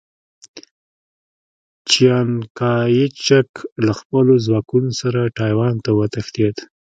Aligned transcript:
چیانکایچک 1.89 3.49
له 3.85 3.91
خپلو 3.99 4.33
ځواکونو 4.45 4.89
سره 5.01 5.33
ټایوان 5.37 5.75
ته 5.85 5.91
وتښتېد. 5.99 6.57